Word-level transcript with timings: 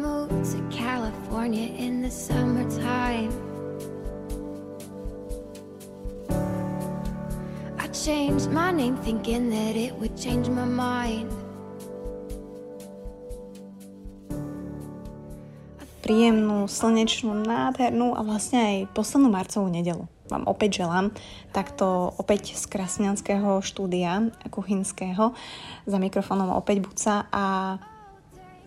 moved 0.00 0.32
to 0.48 0.58
California 0.72 1.68
in 1.76 2.00
the 2.00 2.10
summertime. 2.10 3.28
I 7.76 7.86
changed 7.92 8.48
my 8.48 8.72
name 8.72 8.96
thinking 8.96 9.50
that 9.50 9.76
it 9.76 9.92
would 10.00 10.16
change 10.16 10.48
my 10.48 10.64
mind. 10.64 11.28
Príjemnú, 16.00 16.66
slnečnú, 16.66 17.36
nádhernú 17.44 18.16
a 18.16 18.24
vlastne 18.24 18.58
aj 18.58 18.76
poslednú 18.96 19.28
marcovú 19.30 19.68
nedelu 19.68 20.08
vám 20.30 20.46
opäť 20.46 20.86
želám 20.86 21.10
takto 21.50 22.14
opäť 22.14 22.54
z 22.54 22.70
krasňanského 22.70 23.58
štúdia 23.66 24.30
kuchynského 24.46 25.34
za 25.90 25.98
mikrofónom 25.98 26.54
opäť 26.54 26.86
Buca 26.86 27.26
a 27.34 27.76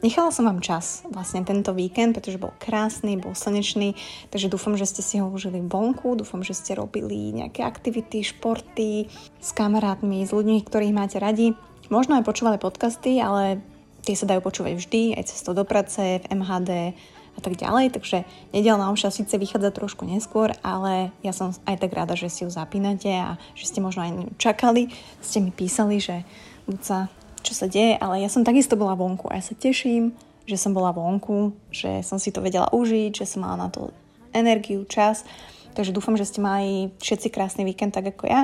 Nechala 0.04 0.36
som 0.36 0.44
vám 0.44 0.60
čas 0.60 1.00
vlastne 1.08 1.48
tento 1.48 1.72
víkend, 1.72 2.12
pretože 2.12 2.36
bol 2.36 2.52
krásny, 2.60 3.16
bol 3.16 3.32
slnečný, 3.32 3.96
takže 4.36 4.52
dúfam, 4.52 4.76
že 4.76 4.84
ste 4.84 5.00
si 5.00 5.16
ho 5.24 5.32
užili 5.32 5.64
vonku, 5.64 6.20
dúfam, 6.20 6.44
že 6.44 6.52
ste 6.52 6.76
robili 6.76 7.32
nejaké 7.32 7.64
aktivity, 7.64 8.20
športy 8.20 9.08
s 9.40 9.50
kamarátmi, 9.56 10.28
s 10.28 10.36
ľuďmi, 10.36 10.60
ktorých 10.68 10.92
máte 10.92 11.24
radi. 11.24 11.56
Možno 11.88 12.20
aj 12.20 12.28
počúvali 12.28 12.60
podcasty, 12.60 13.24
ale 13.24 13.64
tie 14.04 14.12
sa 14.20 14.28
dajú 14.28 14.44
počúvať 14.44 14.76
vždy, 14.76 15.16
aj 15.16 15.32
cestou 15.32 15.56
do 15.56 15.64
práce, 15.64 16.04
v 16.04 16.26
MHD 16.28 17.00
a 17.34 17.40
tak 17.40 17.56
ďalej, 17.56 17.96
takže 17.96 18.28
nedelná 18.52 18.92
omša 18.92 19.08
síce 19.08 19.40
vychádza 19.40 19.72
trošku 19.72 20.04
neskôr, 20.04 20.52
ale 20.68 21.16
ja 21.24 21.32
som 21.32 21.56
aj 21.64 21.80
tak 21.80 21.96
rada, 21.96 22.20
že 22.20 22.28
si 22.28 22.44
ju 22.44 22.52
zapínate 22.52 23.08
a 23.08 23.40
že 23.56 23.72
ste 23.72 23.80
možno 23.80 24.04
aj 24.04 24.36
čakali, 24.36 24.92
ste 25.24 25.40
mi 25.40 25.56
písali, 25.56 26.04
že 26.04 26.28
Luca, 26.68 27.08
čo 27.44 27.54
sa 27.54 27.68
deje, 27.68 28.00
ale 28.00 28.24
ja 28.24 28.32
som 28.32 28.48
takisto 28.48 28.80
bola 28.80 28.96
vonku 28.96 29.28
a 29.28 29.38
ja 29.38 29.44
sa 29.44 29.54
teším, 29.54 30.16
že 30.48 30.56
som 30.56 30.72
bola 30.72 30.96
vonku, 30.96 31.56
že 31.72 32.04
som 32.04 32.18
si 32.20 32.32
to 32.32 32.40
vedela 32.40 32.72
užiť, 32.72 33.12
že 33.24 33.28
som 33.28 33.44
mala 33.44 33.68
na 33.68 33.70
to 33.70 33.92
energiu, 34.32 34.84
čas. 34.88 35.28
Takže 35.76 35.96
dúfam, 35.96 36.16
že 36.16 36.28
ste 36.28 36.40
mali 36.44 36.92
všetci 37.00 37.28
krásny 37.30 37.64
víkend 37.68 37.94
tak 37.94 38.16
ako 38.16 38.26
ja. 38.28 38.42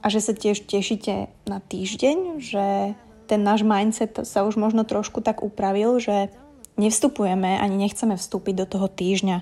A 0.00 0.06
že 0.08 0.24
sa 0.24 0.32
tiež 0.32 0.64
tešíte 0.64 1.28
na 1.44 1.60
týždeň, 1.60 2.40
že 2.40 2.96
ten 3.28 3.40
náš 3.44 3.62
mindset 3.62 4.26
sa 4.26 4.42
už 4.42 4.56
možno 4.56 4.82
trošku 4.82 5.20
tak 5.20 5.44
upravil, 5.44 6.00
že 6.00 6.32
nevstupujeme 6.80 7.60
ani 7.60 7.76
nechceme 7.76 8.16
vstúpiť 8.16 8.54
do 8.64 8.66
toho 8.66 8.86
týždňa. 8.88 9.38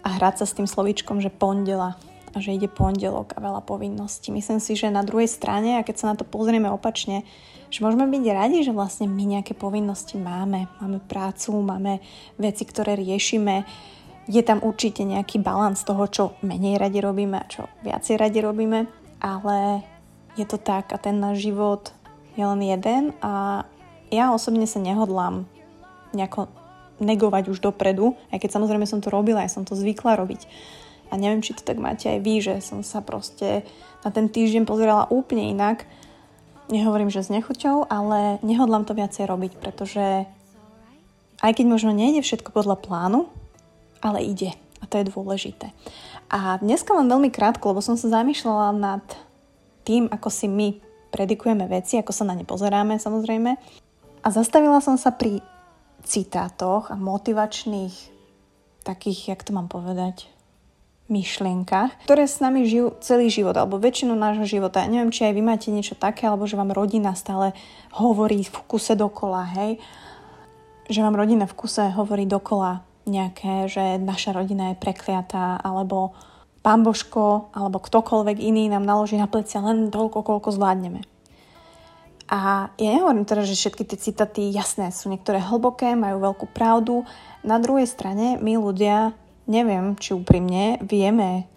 A 0.00 0.08
hrať 0.16 0.42
sa 0.42 0.46
s 0.48 0.56
tým 0.56 0.66
slovíčkom, 0.66 1.22
že 1.22 1.30
pondela 1.30 1.94
a 2.34 2.38
že 2.38 2.54
ide 2.54 2.70
pondelok 2.70 3.34
a 3.34 3.42
veľa 3.42 3.62
povinností. 3.66 4.30
Myslím 4.30 4.62
si, 4.62 4.78
že 4.78 4.92
na 4.92 5.02
druhej 5.02 5.26
strane, 5.26 5.78
a 5.78 5.86
keď 5.86 5.96
sa 5.96 6.06
na 6.12 6.16
to 6.18 6.22
pozrieme 6.22 6.70
opačne, 6.70 7.26
že 7.70 7.82
môžeme 7.86 8.06
byť 8.10 8.24
radi, 8.34 8.58
že 8.66 8.74
vlastne 8.74 9.06
my 9.06 9.38
nejaké 9.38 9.54
povinnosti 9.54 10.18
máme. 10.18 10.66
Máme 10.82 10.98
prácu, 11.06 11.54
máme 11.62 12.02
veci, 12.38 12.66
ktoré 12.66 12.98
riešime. 12.98 13.62
Je 14.26 14.42
tam 14.42 14.62
určite 14.62 15.06
nejaký 15.06 15.42
balans 15.42 15.82
toho, 15.82 16.06
čo 16.10 16.24
menej 16.42 16.78
radi 16.78 16.98
robíme 17.02 17.38
a 17.38 17.50
čo 17.50 17.66
viacej 17.82 18.18
radi 18.18 18.42
robíme, 18.42 18.86
ale 19.22 19.82
je 20.38 20.46
to 20.46 20.58
tak 20.58 20.94
a 20.94 20.98
ten 20.98 21.18
náš 21.18 21.42
život 21.46 21.90
je 22.38 22.44
len 22.46 22.62
jeden 22.62 23.10
a 23.22 23.66
ja 24.10 24.30
osobne 24.30 24.66
sa 24.66 24.78
nehodlám 24.78 25.46
nejako 26.14 26.50
negovať 27.00 27.48
už 27.50 27.58
dopredu, 27.64 28.14
aj 28.30 28.44
keď 28.44 28.50
samozrejme 28.60 28.84
som 28.84 29.00
to 29.00 29.08
robila, 29.08 29.42
ja 29.42 29.50
som 29.50 29.64
to 29.64 29.72
zvykla 29.72 30.20
robiť 30.20 30.46
a 31.10 31.14
neviem, 31.18 31.42
či 31.42 31.58
to 31.58 31.66
tak 31.66 31.82
máte 31.82 32.06
aj 32.06 32.18
vy, 32.22 32.34
že 32.38 32.54
som 32.62 32.86
sa 32.86 33.02
proste 33.02 33.66
na 34.06 34.14
ten 34.14 34.30
týždeň 34.30 34.64
pozerala 34.64 35.10
úplne 35.10 35.50
inak. 35.50 35.84
Nehovorím, 36.70 37.10
že 37.10 37.26
s 37.26 37.34
nechuťou, 37.34 37.90
ale 37.90 38.38
nehodlám 38.46 38.86
to 38.86 38.94
viacej 38.94 39.26
robiť, 39.26 39.52
pretože 39.58 40.24
aj 41.42 41.52
keď 41.56 41.66
možno 41.66 41.90
nejde 41.90 42.22
všetko 42.22 42.54
podľa 42.54 42.78
plánu, 42.78 43.26
ale 44.00 44.22
ide. 44.22 44.54
A 44.80 44.88
to 44.88 44.96
je 44.96 45.10
dôležité. 45.10 45.74
A 46.30 46.56
dneska 46.62 46.94
len 46.94 47.10
veľmi 47.10 47.28
krátko, 47.28 47.74
lebo 47.74 47.82
som 47.82 47.98
sa 47.98 48.08
zamýšľala 48.08 48.70
nad 48.72 49.04
tým, 49.82 50.06
ako 50.08 50.28
si 50.30 50.46
my 50.46 50.78
predikujeme 51.10 51.66
veci, 51.66 51.98
ako 51.98 52.14
sa 52.14 52.24
na 52.24 52.38
ne 52.38 52.46
pozeráme 52.46 52.96
samozrejme. 52.96 53.50
A 54.20 54.26
zastavila 54.30 54.78
som 54.78 54.94
sa 54.94 55.10
pri 55.10 55.42
citátoch 56.06 56.88
a 56.88 56.96
motivačných 56.96 57.92
takých, 58.86 59.34
jak 59.34 59.44
to 59.44 59.52
mám 59.52 59.68
povedať, 59.68 60.30
myšlienkach, 61.10 62.06
ktoré 62.06 62.24
s 62.24 62.38
nami 62.38 62.64
žijú 62.64 62.96
celý 63.02 63.28
život, 63.28 63.58
alebo 63.58 63.82
väčšinu 63.82 64.14
nášho 64.14 64.46
života. 64.46 64.80
Ja 64.80 64.88
neviem, 64.88 65.10
či 65.10 65.26
aj 65.26 65.34
vy 65.34 65.42
máte 65.42 65.68
niečo 65.74 65.98
také, 65.98 66.30
alebo 66.30 66.46
že 66.46 66.54
vám 66.54 66.70
rodina 66.70 67.12
stále 67.18 67.52
hovorí 67.92 68.46
v 68.46 68.56
kuse 68.64 68.94
dokola, 68.94 69.44
hej. 69.58 69.82
Že 70.86 71.04
vám 71.04 71.18
rodina 71.18 71.44
v 71.50 71.58
kuse 71.58 71.90
hovorí 71.90 72.24
dokola 72.24 72.86
nejaké, 73.10 73.66
že 73.66 73.98
naša 73.98 74.32
rodina 74.32 74.70
je 74.72 74.80
prekliatá, 74.80 75.58
alebo 75.58 76.14
pán 76.62 76.86
Božko, 76.86 77.50
alebo 77.50 77.82
ktokoľvek 77.82 78.38
iný 78.38 78.70
nám 78.70 78.86
naloží 78.86 79.18
na 79.18 79.26
plecia 79.26 79.58
len 79.58 79.90
toľko, 79.90 80.22
koľko 80.22 80.54
zvládneme. 80.54 81.02
A 82.30 82.70
ja 82.78 82.90
nehovorím 82.94 83.26
teda, 83.26 83.42
že 83.42 83.58
všetky 83.58 83.82
tie 83.82 83.98
citaty, 83.98 84.54
jasné, 84.54 84.94
sú 84.94 85.10
niektoré 85.10 85.42
hlboké, 85.42 85.98
majú 85.98 86.22
veľkú 86.22 86.46
pravdu. 86.54 87.02
Na 87.42 87.58
druhej 87.58 87.90
strane, 87.90 88.38
my 88.38 88.54
ľudia 88.54 89.18
neviem, 89.50 89.98
či 89.98 90.14
úprimne 90.14 90.78
vieme 90.86 91.50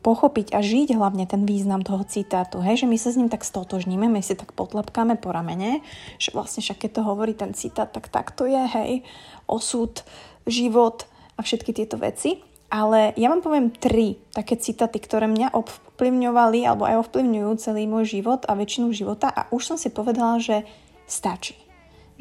pochopiť 0.00 0.56
a 0.56 0.64
žiť 0.64 0.96
hlavne 0.96 1.28
ten 1.28 1.44
význam 1.44 1.84
toho 1.84 2.04
citátu. 2.08 2.64
Hej, 2.64 2.84
že 2.84 2.86
my 2.88 2.96
sa 2.96 3.12
s 3.12 3.18
ním 3.20 3.28
tak 3.28 3.44
stotožníme, 3.44 4.08
my 4.08 4.24
si 4.24 4.32
tak 4.32 4.56
potlepkáme 4.56 5.20
po 5.20 5.32
ramene, 5.32 5.84
že 6.16 6.32
vlastne 6.32 6.64
však 6.64 6.88
keď 6.88 6.90
to 7.00 7.02
hovorí 7.04 7.36
ten 7.36 7.52
citát, 7.52 7.92
tak 7.92 8.08
takto 8.08 8.48
je, 8.48 8.60
hej, 8.60 9.04
osud, 9.44 10.00
život 10.48 11.04
a 11.36 11.44
všetky 11.44 11.76
tieto 11.76 12.00
veci. 12.00 12.40
Ale 12.70 13.12
ja 13.18 13.26
vám 13.28 13.42
poviem 13.42 13.74
tri 13.74 14.14
také 14.30 14.54
citáty, 14.54 15.02
ktoré 15.02 15.26
mňa 15.26 15.58
ovplyvňovali 15.58 16.64
alebo 16.64 16.86
aj 16.86 17.02
ovplyvňujú 17.02 17.50
celý 17.58 17.90
môj 17.90 18.22
život 18.22 18.46
a 18.46 18.54
väčšinu 18.54 18.94
života 18.94 19.26
a 19.26 19.50
už 19.50 19.74
som 19.74 19.76
si 19.76 19.90
povedala, 19.90 20.38
že 20.38 20.62
stačí. 21.10 21.58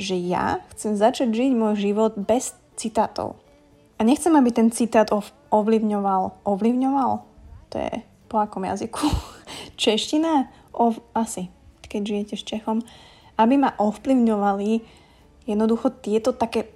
Že 0.02 0.16
ja 0.26 0.46
chcem 0.74 0.98
začať 0.98 1.30
žiť 1.38 1.52
môj 1.54 1.78
život 1.78 2.18
bez 2.18 2.58
citátov 2.74 3.38
a 4.00 4.02
nechcem, 4.08 4.32
aby 4.32 4.50
ten 4.56 4.72
citát 4.72 5.12
ov- 5.12 5.36
ovlivňoval. 5.52 6.48
Ovlivňoval? 6.48 7.12
To 7.70 7.76
je 7.76 7.94
po 8.32 8.40
akom 8.40 8.64
jazyku? 8.64 9.04
Čeština? 9.82 10.48
Ov- 10.72 11.04
asi, 11.12 11.52
keď 11.84 12.02
žijete 12.08 12.36
s 12.40 12.48
Čechom. 12.48 12.80
Aby 13.36 13.60
ma 13.60 13.76
ovplyvňovali 13.76 14.70
jednoducho 15.44 16.00
tieto 16.00 16.32
také 16.32 16.72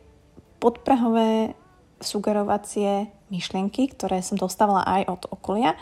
podprahové 0.59 1.55
sugerovacie 2.03 3.07
myšlienky, 3.31 3.87
ktoré 3.95 4.19
som 4.19 4.35
dostávala 4.35 4.83
aj 4.83 5.01
od 5.07 5.21
okolia 5.31 5.79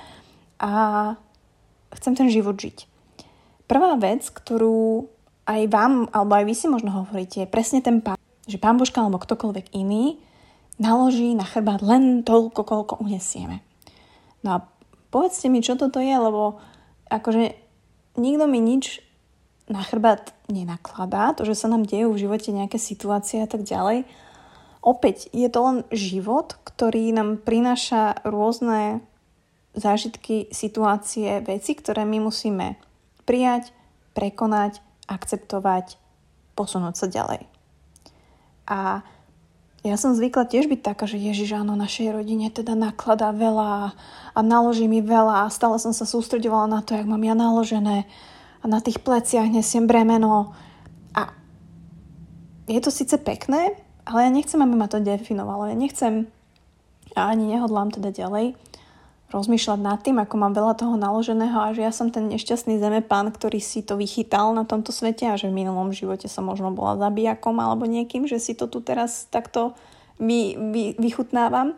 a 0.62 0.72
chcem 1.97 2.13
ten 2.13 2.30
život 2.30 2.53
žiť. 2.53 2.85
Prvá 3.66 3.97
vec, 3.97 4.30
ktorú 4.30 5.09
aj 5.50 5.62
vám, 5.74 6.06
alebo 6.13 6.38
aj 6.38 6.46
vy 6.46 6.53
si 6.53 6.68
možno 6.69 6.94
hovoríte, 6.94 7.41
je 7.41 7.50
presne 7.50 7.81
ten 7.81 7.97
pán, 7.97 8.18
že 8.46 8.62
pán 8.62 8.78
Božka 8.78 9.01
alebo 9.01 9.18
ktokoľvek 9.18 9.74
iný 9.74 10.22
naloží 10.78 11.34
na 11.36 11.44
chrbát 11.44 11.84
len 11.84 12.24
toľko, 12.24 12.62
koľko 12.64 12.94
unesieme. 13.04 13.66
No 14.46 14.50
a 14.56 14.58
povedzte 15.12 15.52
mi, 15.52 15.59
čo 15.59 15.76
toto 15.76 16.00
je, 16.00 16.14
lebo 16.14 16.62
akože 17.12 17.54
nikto 18.18 18.46
mi 18.48 18.59
nič 18.64 19.04
na 19.72 19.84
chrbát 19.84 20.36
nenakladá, 20.52 21.31
to, 21.31 21.48
že 21.48 21.56
sa 21.56 21.72
nám 21.72 21.88
dejú 21.88 22.12
v 22.12 22.28
živote 22.28 22.52
nejaké 22.52 22.76
situácie 22.76 23.40
a 23.44 23.48
tak 23.48 23.64
ďalej. 23.64 24.04
Opäť 24.81 25.30
je 25.31 25.48
to 25.48 25.60
len 25.62 25.78
život, 25.94 26.58
ktorý 26.66 27.14
nám 27.14 27.40
prináša 27.46 28.20
rôzne 28.26 29.06
zážitky, 29.78 30.52
situácie, 30.52 31.40
veci, 31.46 31.72
ktoré 31.78 32.04
my 32.04 32.20
musíme 32.20 32.76
prijať, 33.24 33.72
prekonať, 34.12 34.84
akceptovať, 35.08 35.96
posunúť 36.58 36.96
sa 36.98 37.08
ďalej. 37.08 37.48
A 38.68 39.06
ja 39.81 39.98
som 39.98 40.13
zvykla 40.13 40.45
tiež 40.45 40.69
byť 40.69 40.81
taká, 40.86 41.10
že 41.10 41.18
Ježiš 41.18 41.57
áno, 41.57 41.74
našej 41.74 42.13
rodine 42.13 42.54
teda 42.54 42.78
nakladá 42.78 43.33
veľa 43.33 43.98
a 44.31 44.39
naloží 44.45 44.86
mi 44.86 45.01
veľa 45.01 45.45
a 45.45 45.54
stále 45.54 45.81
som 45.81 45.89
sa 45.89 46.06
sústredovala 46.06 46.69
na 46.69 46.80
to, 46.86 46.94
jak 46.94 47.10
mám 47.10 47.25
ja 47.25 47.33
naložené 47.33 48.06
a 48.62 48.66
na 48.69 48.78
tých 48.78 49.01
pleciach 49.01 49.50
nesiem 49.50 49.89
bremeno. 49.89 50.54
A 51.18 51.33
je 52.69 52.78
to 52.78 52.94
síce 52.94 53.18
pekné, 53.18 53.74
ale 54.06 54.30
ja 54.30 54.30
nechcem, 54.30 54.62
aby 54.62 54.75
ma 54.78 54.86
to 54.86 55.01
definovalo. 55.01 55.66
Ja 55.66 55.74
nechcem 55.74 56.30
a 57.18 57.33
ani 57.33 57.57
nehodlám 57.57 57.92
teda 57.92 58.13
ďalej 58.13 58.56
rozmýšľať 59.31 59.80
nad 59.80 60.00
tým, 60.04 60.19
ako 60.19 60.36
mám 60.36 60.54
veľa 60.54 60.75
toho 60.75 61.00
naloženého 61.00 61.56
a 61.56 61.72
že 61.72 61.88
ja 61.88 61.95
som 61.95 62.12
ten 62.12 62.28
nešťastný 62.28 62.78
zemepán, 62.78 63.31
ktorý 63.31 63.63
si 63.63 63.81
to 63.81 63.95
vychytal 63.95 64.51
na 64.51 64.68
tomto 64.68 64.92
svete 64.92 65.25
a 65.31 65.39
že 65.39 65.48
v 65.48 65.63
minulom 65.63 65.95
živote 65.95 66.28
som 66.28 66.45
možno 66.45 66.75
bola 66.75 67.00
zabijakom 67.00 67.56
alebo 67.57 67.88
niekým, 67.88 68.28
že 68.28 68.38
si 68.38 68.54
to 68.54 68.68
tu 68.68 68.83
teraz 68.83 69.31
takto 69.31 69.74
vy, 70.19 70.60
vy, 70.60 70.83
vychutnávam. 71.00 71.74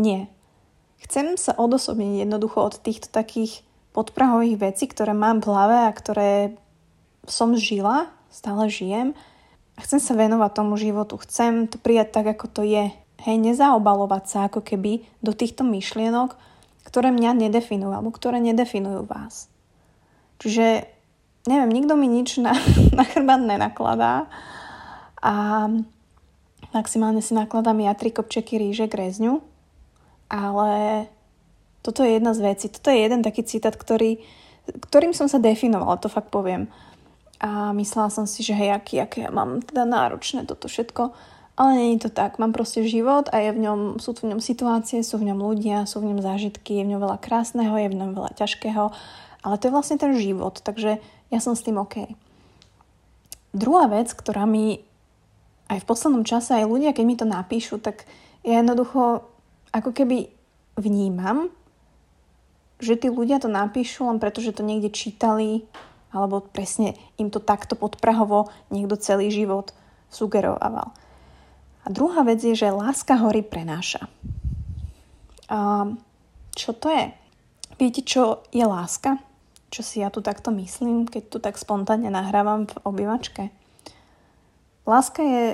Nie. 0.00 0.32
Chcem 1.04 1.38
sa 1.38 1.54
odosobniť 1.54 2.26
jednoducho 2.26 2.58
od 2.58 2.74
týchto 2.82 3.12
takých 3.12 3.62
podprahových 3.94 4.58
vecí, 4.58 4.90
ktoré 4.90 5.14
mám 5.14 5.44
v 5.44 5.48
hlave 5.52 5.76
a 5.86 5.92
ktoré 5.94 6.58
som 7.28 7.54
žila, 7.54 8.10
stále 8.32 8.70
žijem 8.72 9.12
A 9.76 9.84
chcem 9.84 10.00
sa 10.02 10.16
venovať 10.16 10.50
tomu 10.58 10.74
životu. 10.74 11.20
Chcem 11.22 11.70
to 11.70 11.78
prijať 11.78 12.18
tak, 12.18 12.26
ako 12.34 12.46
to 12.50 12.62
je. 12.66 12.90
Hej, 13.18 13.36
nezaobalovať 13.38 14.24
sa 14.26 14.38
ako 14.46 14.62
keby 14.62 15.06
do 15.22 15.34
týchto 15.34 15.66
myšlienok, 15.66 16.38
ktoré 16.86 17.10
mňa 17.10 17.48
nedefinujú, 17.48 17.92
alebo 17.92 18.10
ktoré 18.14 18.38
nedefinujú 18.42 19.08
vás. 19.08 19.50
Čiže, 20.38 20.86
neviem, 21.50 21.70
nikto 21.74 21.98
mi 21.98 22.06
nič 22.06 22.38
na, 22.38 22.54
na 22.98 23.04
chrbát 23.04 23.42
nenakladá 23.42 24.30
a 25.18 25.66
maximálne 26.70 27.24
si 27.24 27.34
nakladám 27.34 27.82
ja 27.82 27.92
tri 27.96 28.14
kopčeky 28.14 28.60
ríže 28.60 28.86
k 28.86 29.08
rezňu, 29.08 29.42
ale 30.30 31.04
toto 31.82 32.04
je 32.04 32.20
jedna 32.20 32.36
z 32.36 32.40
vecí. 32.44 32.66
Toto 32.68 32.92
je 32.92 32.98
jeden 33.00 33.24
taký 33.24 33.42
citát, 33.42 33.72
ktorý, 33.72 34.20
ktorým 34.90 35.16
som 35.16 35.26
sa 35.26 35.40
definovala, 35.40 35.98
to 35.98 36.12
fakt 36.12 36.28
poviem. 36.28 36.68
A 37.38 37.70
myslela 37.70 38.10
som 38.10 38.26
si, 38.26 38.42
že 38.42 38.52
hej, 38.52 38.74
aký, 38.74 38.98
aké 38.98 39.30
mám 39.30 39.62
teda 39.62 39.86
náročné 39.86 40.42
toto 40.44 40.66
všetko. 40.66 41.14
Ale 41.58 41.74
nie 41.74 41.98
je 41.98 42.06
to 42.06 42.10
tak. 42.14 42.38
Mám 42.38 42.54
proste 42.54 42.86
život 42.86 43.26
a 43.34 43.42
je 43.42 43.50
v 43.50 43.66
ňom, 43.66 43.80
sú 43.98 44.14
v 44.14 44.30
ňom 44.30 44.38
situácie, 44.38 45.02
sú 45.02 45.18
v 45.18 45.34
ňom 45.34 45.42
ľudia, 45.42 45.90
sú 45.90 45.98
v 45.98 46.14
ňom 46.14 46.22
zážitky, 46.22 46.78
je 46.78 46.86
v 46.86 46.90
ňom 46.94 47.02
veľa 47.02 47.18
krásneho, 47.18 47.74
je 47.74 47.90
v 47.90 47.98
ňom 47.98 48.14
veľa 48.14 48.38
ťažkého. 48.38 48.94
Ale 49.42 49.54
to 49.58 49.66
je 49.66 49.74
vlastne 49.74 49.98
ten 49.98 50.14
život, 50.14 50.62
takže 50.62 51.02
ja 51.34 51.38
som 51.42 51.58
s 51.58 51.66
tým 51.66 51.82
OK. 51.82 52.14
Druhá 53.50 53.90
vec, 53.90 54.14
ktorá 54.14 54.46
mi 54.46 54.86
aj 55.66 55.82
v 55.82 55.88
poslednom 55.90 56.22
čase, 56.22 56.54
aj 56.54 56.70
ľudia, 56.70 56.94
keď 56.94 57.04
mi 57.04 57.18
to 57.18 57.26
napíšu, 57.26 57.82
tak 57.82 58.06
ja 58.46 58.62
jednoducho 58.62 59.26
ako 59.74 59.90
keby 59.90 60.30
vnímam, 60.78 61.50
že 62.78 62.94
tí 62.94 63.10
ľudia 63.10 63.42
to 63.42 63.50
napíšu 63.50 64.06
len 64.06 64.22
preto, 64.22 64.38
že 64.38 64.54
to 64.54 64.62
niekde 64.62 64.94
čítali, 64.94 65.66
alebo 66.14 66.38
presne 66.38 66.94
im 67.18 67.34
to 67.34 67.42
takto 67.42 67.74
podprahovo 67.74 68.46
niekto 68.70 68.94
celý 68.94 69.34
život 69.34 69.74
sugeroval. 70.08 70.94
A 71.88 71.92
druhá 71.92 72.20
vec 72.20 72.44
je, 72.44 72.52
že 72.52 72.68
láska 72.68 73.16
hory 73.16 73.40
prenáša. 73.40 74.12
A 75.48 75.88
čo 76.52 76.76
to 76.76 76.92
je? 76.92 77.16
Viete, 77.80 78.04
čo 78.04 78.44
je 78.52 78.60
láska? 78.68 79.16
Čo 79.72 79.80
si 79.80 80.04
ja 80.04 80.12
tu 80.12 80.20
takto 80.20 80.52
myslím, 80.52 81.08
keď 81.08 81.22
tu 81.32 81.40
tak 81.40 81.56
spontánne 81.56 82.12
nahrávam 82.12 82.68
v 82.68 82.76
obývačke? 82.84 83.48
Láska 84.84 85.24
je 85.24 85.44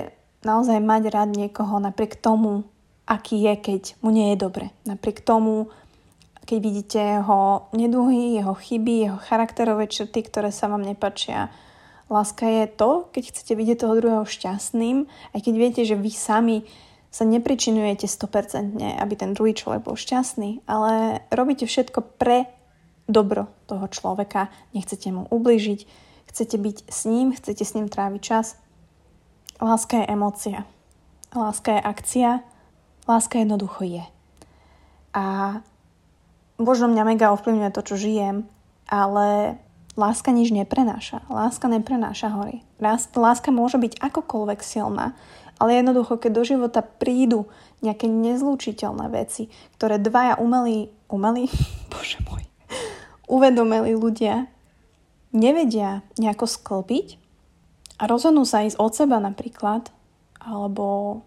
naozaj 0.43 0.83
mať 0.83 1.03
rád 1.07 1.31
niekoho 1.31 1.79
napriek 1.79 2.19
tomu, 2.19 2.67
aký 3.07 3.39
je, 3.39 3.53
keď 3.55 3.81
mu 4.03 4.11
nie 4.11 4.35
je 4.35 4.37
dobre. 4.43 4.75
Napriek 4.83 5.23
tomu, 5.23 5.71
keď 6.43 6.57
vidíte 6.59 6.99
jeho 6.99 7.71
neduhy, 7.71 8.35
jeho 8.35 8.51
chyby, 8.51 9.07
jeho 9.07 9.19
charakterové 9.23 9.87
črty, 9.87 10.19
ktoré 10.27 10.51
sa 10.51 10.67
vám 10.67 10.83
nepačia. 10.83 11.47
Láska 12.05 12.45
je 12.45 12.65
to, 12.69 13.09
keď 13.09 13.23
chcete 13.33 13.53
vidieť 13.57 13.81
toho 13.81 13.97
druhého 13.97 14.25
šťastným, 14.29 15.09
aj 15.33 15.39
keď 15.41 15.53
viete, 15.57 15.81
že 15.81 15.97
vy 15.97 16.11
sami 16.13 16.57
sa 17.09 17.25
nepričinujete 17.25 18.05
100%, 18.05 18.77
aby 19.01 19.13
ten 19.15 19.33
druhý 19.33 19.55
človek 19.55 19.87
bol 19.87 19.95
šťastný, 19.97 20.67
ale 20.69 21.23
robíte 21.31 21.65
všetko 21.65 22.19
pre 22.21 22.45
dobro 23.09 23.49
toho 23.65 23.87
človeka, 23.87 24.53
nechcete 24.75 25.09
mu 25.09 25.25
ubližiť, 25.31 25.79
chcete 26.29 26.55
byť 26.59 26.77
s 26.91 26.99
ním, 27.07 27.31
chcete 27.31 27.63
s 27.63 27.73
ním 27.73 27.87
tráviť 27.87 28.21
čas. 28.21 28.59
Láska 29.63 30.03
je 30.03 30.11
emócia. 30.11 30.59
Láska 31.31 31.79
je 31.79 31.81
akcia. 31.81 32.31
Láska 33.07 33.39
jednoducho 33.39 33.87
je. 33.87 34.03
A 35.15 35.57
možno 36.59 36.91
mňa 36.91 37.03
mega 37.07 37.31
ovplyvňuje 37.31 37.71
to, 37.71 37.81
čo 37.87 37.95
žijem, 37.95 38.43
ale 38.91 39.55
láska 39.95 40.31
nič 40.31 40.51
neprenáša. 40.51 41.23
Láska 41.31 41.71
neprenáša 41.71 42.31
hory. 42.31 42.61
Láska 43.15 43.49
môže 43.49 43.79
byť 43.79 43.99
akokoľvek 43.99 44.59
silná, 44.61 45.15
ale 45.55 45.79
jednoducho, 45.79 46.19
keď 46.19 46.31
do 46.35 46.43
života 46.43 46.81
prídu 46.83 47.47
nejaké 47.79 48.11
nezlúčiteľné 48.11 49.07
veci, 49.11 49.47
ktoré 49.79 49.99
dvaja 49.99 50.35
umelí, 50.39 50.91
umelí, 51.07 51.47
bože 51.91 52.19
môj, 52.27 52.43
uvedomili 53.31 53.95
ľudia 53.95 54.51
nevedia 55.35 56.03
nejako 56.15 56.47
sklbiť 56.47 57.19
a 57.99 58.07
rozhodnú 58.07 58.43
sa 58.47 58.63
ísť 58.63 58.79
od 58.79 58.91
seba 58.91 59.19
napríklad, 59.19 59.91
alebo 60.39 61.19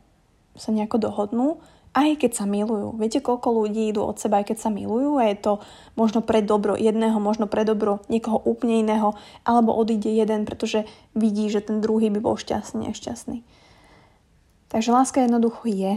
sa 0.56 0.72
nejako 0.72 1.08
dohodnú, 1.08 1.48
aj 1.98 2.22
keď 2.22 2.32
sa 2.38 2.46
milujú. 2.46 2.94
Viete, 2.94 3.18
koľko 3.18 3.66
ľudí 3.66 3.90
idú 3.90 4.06
od 4.06 4.22
seba, 4.22 4.38
aj 4.38 4.54
keď 4.54 4.58
sa 4.62 4.70
milujú 4.70 5.18
a 5.18 5.26
je 5.26 5.36
to 5.42 5.52
možno 5.98 6.22
pre 6.22 6.38
dobro 6.46 6.78
jedného, 6.78 7.18
možno 7.18 7.50
pre 7.50 7.66
dobro 7.66 7.98
niekoho 8.06 8.38
úplne 8.46 8.78
iného, 8.86 9.18
alebo 9.42 9.74
odíde 9.74 10.06
jeden, 10.14 10.46
pretože 10.46 10.86
vidí, 11.18 11.50
že 11.50 11.58
ten 11.58 11.82
druhý 11.82 12.06
by 12.14 12.22
bol 12.22 12.38
šťastný 12.38 12.86
a 12.86 12.94
šťastný. 12.94 13.42
Takže 14.70 14.94
láska 14.94 15.24
jednoducho 15.26 15.66
je 15.66 15.92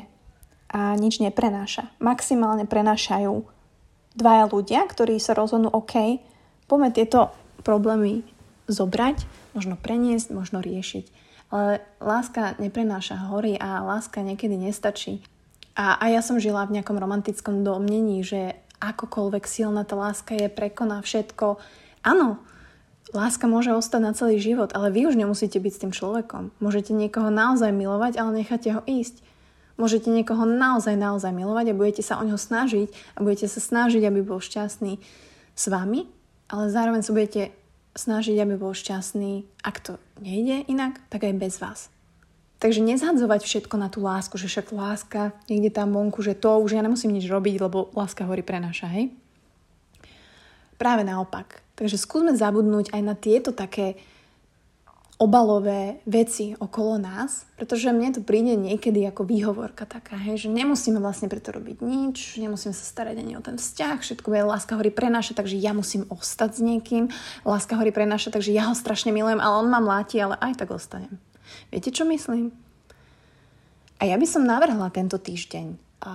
a 0.71 0.95
nič 0.95 1.19
neprenáša. 1.19 1.91
Maximálne 1.99 2.63
prenášajú 2.63 3.43
dvaja 4.15 4.45
ľudia, 4.47 4.87
ktorí 4.87 5.19
sa 5.19 5.35
rozhodnú, 5.35 5.67
OK, 5.69 6.23
poďme 6.71 6.89
tieto 6.95 7.35
problémy 7.61 8.23
zobrať, 8.71 9.27
možno 9.51 9.75
preniesť, 9.75 10.31
možno 10.31 10.63
riešiť. 10.63 11.05
Ale 11.51 11.83
láska 11.99 12.55
neprenáša 12.63 13.27
hory 13.27 13.59
a 13.59 13.83
láska 13.83 14.23
niekedy 14.23 14.55
nestačí. 14.55 15.19
A, 15.75 15.95
a 15.99 16.05
ja 16.11 16.19
som 16.19 16.41
žila 16.41 16.67
v 16.67 16.79
nejakom 16.79 16.99
romantickom 16.99 17.63
domnení, 17.63 18.21
že 18.21 18.59
akokoľvek 18.81 19.43
silná 19.45 19.85
tá 19.85 19.95
láska 19.95 20.35
je, 20.35 20.49
prekoná 20.49 20.99
všetko. 20.99 21.61
Áno, 22.01 22.41
láska 23.13 23.45
môže 23.45 23.71
ostať 23.71 24.01
na 24.01 24.11
celý 24.17 24.41
život, 24.41 24.73
ale 24.73 24.89
vy 24.89 25.07
už 25.07 25.15
nemusíte 25.15 25.61
byť 25.61 25.73
s 25.73 25.81
tým 25.85 25.93
človekom. 25.93 26.51
Môžete 26.59 26.91
niekoho 26.91 27.29
naozaj 27.29 27.71
milovať, 27.71 28.17
ale 28.17 28.43
necháte 28.43 28.73
ho 28.73 28.81
ísť. 28.83 29.21
Môžete 29.79 30.11
niekoho 30.11 30.43
naozaj, 30.43 30.93
naozaj 30.99 31.31
milovať 31.31 31.71
a 31.71 31.77
budete 31.77 32.03
sa 32.03 32.19
o 32.19 32.25
neho 32.25 32.37
snažiť 32.37 32.91
a 33.15 33.23
budete 33.23 33.47
sa 33.47 33.61
snažiť, 33.63 34.03
aby 34.03 34.19
bol 34.21 34.43
šťastný 34.43 34.99
s 35.55 35.65
vami, 35.71 36.05
ale 36.51 36.69
zároveň 36.69 37.01
sa 37.01 37.15
budete 37.15 37.55
snažiť, 37.95 38.35
aby 38.39 38.55
bol 38.59 38.75
šťastný, 38.75 39.47
ak 39.63 39.77
to 39.83 39.93
nejde 40.19 40.67
inak, 40.67 40.99
tak 41.11 41.27
aj 41.27 41.33
bez 41.39 41.57
vás. 41.59 41.91
Takže 42.61 42.77
nezhadzovať 42.85 43.41
všetko 43.41 43.75
na 43.81 43.89
tú 43.89 44.05
lásku, 44.05 44.37
že 44.37 44.45
však 44.45 44.69
láska 44.69 45.33
niekde 45.49 45.73
tam 45.73 45.97
vonku, 45.97 46.21
že 46.21 46.37
to 46.37 46.61
už 46.61 46.77
ja 46.77 46.85
nemusím 46.85 47.09
nič 47.09 47.25
robiť, 47.25 47.57
lebo 47.57 47.89
láska 47.97 48.29
hory 48.29 48.45
prenáša, 48.45 48.85
hej? 48.85 49.09
Práve 50.77 51.01
naopak. 51.01 51.65
Takže 51.73 51.97
skúsme 51.97 52.37
zabudnúť 52.37 52.93
aj 52.93 53.01
na 53.01 53.17
tieto 53.17 53.49
také 53.49 53.97
obalové 55.17 56.01
veci 56.05 56.53
okolo 56.57 57.01
nás, 57.01 57.49
pretože 57.57 57.89
mne 57.93 58.13
to 58.13 58.21
príde 58.25 58.53
niekedy 58.57 59.05
ako 59.09 59.25
výhovorka 59.25 59.85
taká, 59.89 60.17
hej, 60.17 60.45
že 60.45 60.49
nemusíme 60.49 60.97
vlastne 60.97 61.29
preto 61.29 61.53
robiť 61.53 61.81
nič, 61.81 62.41
nemusíme 62.41 62.73
sa 62.73 62.85
starať 62.85 63.21
ani 63.21 63.37
o 63.37 63.45
ten 63.45 63.61
vzťah, 63.61 64.01
všetko 64.01 64.33
je 64.33 64.41
láska 64.41 64.73
hory 64.77 64.89
prenáša, 64.89 65.37
takže 65.37 65.61
ja 65.61 65.77
musím 65.77 66.09
ostať 66.09 66.57
s 66.57 66.61
niekým, 66.61 67.09
láska 67.45 67.77
hory 67.77 67.93
prenáša, 67.93 68.33
takže 68.33 68.49
ja 68.49 68.69
ho 68.69 68.73
strašne 68.73 69.13
milujem, 69.13 69.37
ale 69.37 69.61
on 69.61 69.69
ma 69.69 69.77
mláti, 69.77 70.17
ale 70.17 70.37
aj 70.41 70.57
tak 70.57 70.73
ostanem. 70.73 71.21
Viete, 71.69 71.89
čo 71.91 72.03
myslím? 72.07 72.51
A 74.01 74.09
ja 74.09 74.17
by 74.17 74.25
som 74.25 74.47
navrhla 74.47 74.89
tento 74.89 75.21
týždeň 75.21 75.77
a 76.01 76.13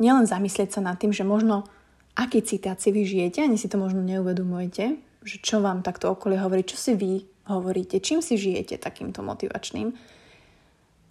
nielen 0.00 0.24
zamyslieť 0.24 0.76
sa 0.76 0.80
nad 0.80 0.96
tým, 0.96 1.12
že 1.12 1.26
možno 1.26 1.68
aký 2.16 2.40
citát 2.40 2.80
si 2.80 2.88
vy 2.90 3.04
žijete, 3.04 3.44
ani 3.44 3.60
si 3.60 3.68
to 3.68 3.76
možno 3.76 4.00
neuvedomujete, 4.00 4.96
že 5.20 5.36
čo 5.44 5.60
vám 5.60 5.84
takto 5.84 6.08
okolie 6.08 6.40
hovorí, 6.40 6.64
čo 6.64 6.80
si 6.80 6.96
vy 6.96 7.28
hovoríte, 7.44 8.00
čím 8.00 8.24
si 8.24 8.40
žijete 8.40 8.80
takýmto 8.80 9.20
motivačným. 9.20 9.92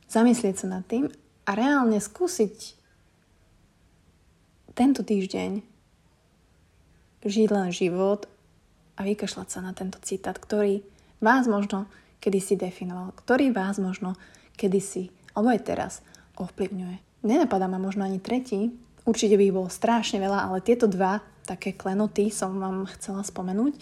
Zamyslieť 0.10 0.66
sa 0.66 0.68
nad 0.80 0.84
tým 0.90 1.14
a 1.46 1.52
reálne 1.54 2.02
skúsiť 2.02 2.80
tento 4.74 5.06
týždeň 5.06 5.62
žiť 7.20 7.50
len 7.52 7.70
život 7.76 8.32
a 8.96 9.04
vykašľať 9.04 9.48
sa 9.52 9.60
na 9.60 9.76
tento 9.76 10.00
citát, 10.00 10.40
ktorý 10.40 10.82
vás 11.20 11.46
možno 11.52 11.86
kedysi 12.20 12.60
definoval, 12.60 13.16
ktorý 13.16 13.56
vás 13.56 13.80
možno 13.80 14.16
kedysi, 14.60 15.10
alebo 15.34 15.56
aj 15.56 15.62
teraz, 15.64 15.94
ovplyvňuje. 16.36 17.24
Nenapadá 17.24 17.68
ma 17.68 17.80
možno 17.80 18.08
ani 18.08 18.20
tretí, 18.20 18.72
určite 19.04 19.36
by 19.36 19.44
ich 19.44 19.56
bolo 19.56 19.68
strašne 19.72 20.20
veľa, 20.20 20.52
ale 20.52 20.64
tieto 20.64 20.88
dva 20.88 21.20
také 21.44 21.74
klenoty 21.74 22.30
som 22.30 22.60
vám 22.60 22.86
chcela 23.00 23.26
spomenúť. 23.26 23.74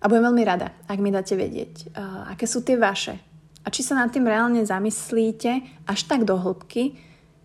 A 0.00 0.08
budem 0.08 0.32
veľmi 0.32 0.44
rada, 0.44 0.72
ak 0.88 0.98
mi 1.00 1.12
dáte 1.12 1.36
vedieť, 1.36 1.92
uh, 1.92 2.32
aké 2.32 2.44
sú 2.48 2.64
tie 2.64 2.76
vaše. 2.76 3.16
A 3.64 3.68
či 3.68 3.84
sa 3.84 3.96
nad 3.96 4.08
tým 4.08 4.24
reálne 4.24 4.64
zamyslíte 4.64 5.84
až 5.84 6.00
tak 6.08 6.24
do 6.24 6.40
hĺbky, 6.40 6.96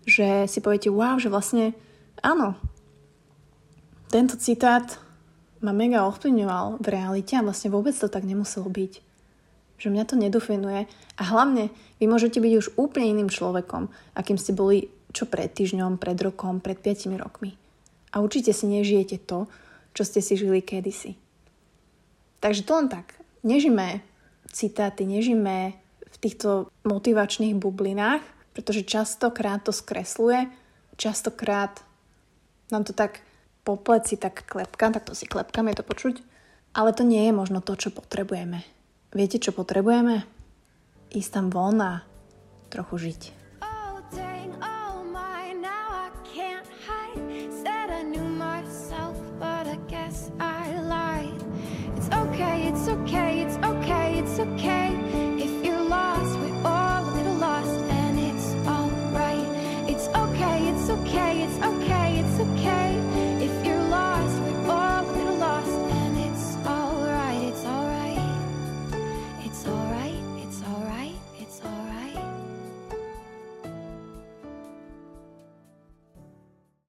že 0.08 0.48
si 0.48 0.58
poviete, 0.64 0.88
wow, 0.88 1.20
že 1.20 1.28
vlastne 1.28 1.76
áno, 2.24 2.56
tento 4.08 4.38
citát 4.40 4.96
ma 5.60 5.76
mega 5.76 6.08
ovplyvňoval 6.08 6.80
v 6.80 6.86
realite 6.88 7.36
a 7.36 7.44
vlastne 7.44 7.68
vôbec 7.68 7.92
to 7.92 8.08
tak 8.08 8.24
nemuselo 8.24 8.70
byť 8.70 9.05
že 9.76 9.92
mňa 9.92 10.04
to 10.08 10.14
nedefinuje 10.16 10.88
a 11.16 11.22
hlavne 11.22 11.68
vy 12.00 12.04
môžete 12.08 12.40
byť 12.40 12.52
už 12.56 12.66
úplne 12.80 13.12
iným 13.12 13.30
človekom, 13.32 13.88
akým 14.16 14.40
ste 14.40 14.56
boli 14.56 14.88
čo 15.16 15.24
pred 15.24 15.48
týždňom, 15.48 15.96
pred 15.96 16.16
rokom, 16.20 16.60
pred 16.60 16.76
5 16.76 17.16
rokmi. 17.16 17.56
A 18.12 18.20
určite 18.20 18.52
si 18.52 18.68
nežijete 18.68 19.16
to, 19.24 19.48
čo 19.96 20.04
ste 20.04 20.20
si 20.20 20.36
žili 20.36 20.60
kedysi. 20.60 21.16
Takže 22.44 22.68
to 22.68 22.72
len 22.76 22.88
tak. 22.92 23.16
Nežime 23.40 24.04
citáty, 24.52 25.08
nežime 25.08 25.76
v 26.04 26.16
týchto 26.20 26.68
motivačných 26.84 27.56
bublinách, 27.56 28.20
pretože 28.52 28.88
častokrát 28.88 29.64
to 29.64 29.72
skresluje, 29.72 30.48
častokrát 30.96 31.80
nám 32.72 32.84
to 32.84 32.92
tak 32.92 33.20
po 33.64 33.76
pleci 33.76 34.16
tak 34.16 34.46
klepka, 34.46 34.92
tak 34.92 35.04
to 35.04 35.12
si 35.12 35.26
klepkam, 35.28 35.68
je 35.68 35.80
to 35.80 35.84
počuť. 35.84 36.16
Ale 36.76 36.92
to 36.92 37.08
nie 37.08 37.24
je 37.24 37.32
možno 37.32 37.64
to, 37.64 37.72
čo 37.76 37.88
potrebujeme. 37.88 38.62
Viete, 39.14 39.38
čo 39.38 39.54
potrebujeme? 39.54 40.26
Ísť 41.14 41.30
tam 41.30 41.46
von 41.52 41.78
a 41.78 42.02
trochu 42.72 43.10
žiť. 43.10 43.45